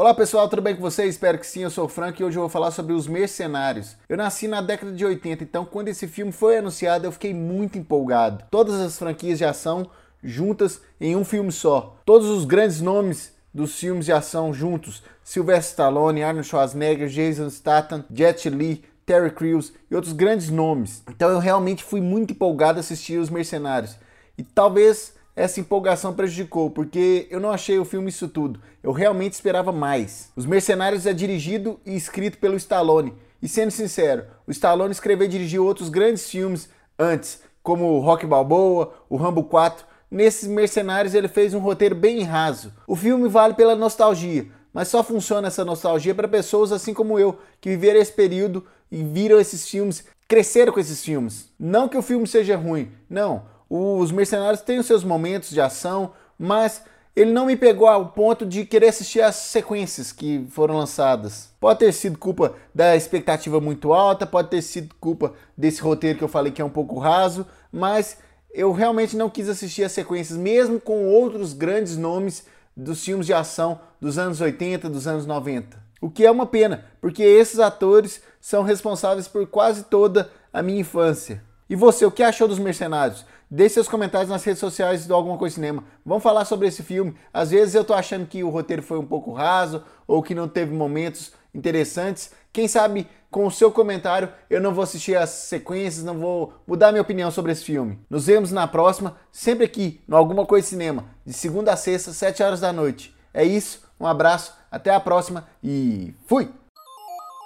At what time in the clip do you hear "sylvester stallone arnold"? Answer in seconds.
15.22-16.48